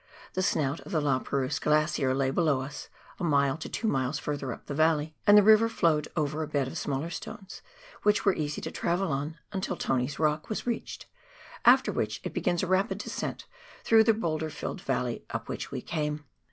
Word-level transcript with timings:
The 0.33 0.41
snout 0.41 0.79
of 0.79 0.91
the 0.93 0.99
La 0.99 1.19
Perouse 1.19 1.59
Glacier 1.59 2.15
lay 2.15 2.31
below 2.31 2.61
us, 2.61 2.89
a 3.19 3.23
mile 3.23 3.55
to 3.57 3.69
two 3.69 3.87
miles 3.87 4.17
further 4.17 4.51
up 4.51 4.65
the 4.65 4.73
valley, 4.73 5.13
and 5.27 5.37
the 5.37 5.43
river 5.43 5.69
flowed 5.69 6.07
over 6.17 6.41
a 6.41 6.47
bed 6.47 6.67
of 6.67 6.75
smaller 6.79 7.11
stones, 7.11 7.61
which 8.01 8.25
were 8.25 8.33
easy 8.33 8.61
to 8.61 8.71
travel 8.71 9.11
on, 9.11 9.37
until 9.53 9.75
Tony's 9.75 10.17
Rock 10.17 10.49
was 10.49 10.65
reached, 10.65 11.05
after 11.65 11.91
which 11.91 12.19
it 12.23 12.33
begins 12.33 12.63
a 12.63 12.67
rapid 12.67 12.97
descent 12.97 13.45
through 13.83 14.03
the 14.05 14.15
boulder 14.15 14.49
filled 14.49 14.81
valley 14.81 15.23
up 15.29 15.47
which 15.47 15.69
we 15.69 15.83
came. 15.83 16.25